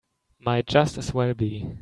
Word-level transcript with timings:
Might 0.39 0.65
just 0.65 0.97
as 0.97 1.13
well 1.13 1.35
be. 1.35 1.77